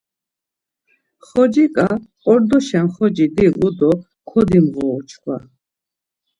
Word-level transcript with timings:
Xociǩa 1.27 1.87
ordoşen 2.31 2.85
xoci 2.93 3.25
divu 3.35 3.69
do 3.77 3.91
kodimğoru 4.29 5.01
çkva. 5.09 5.37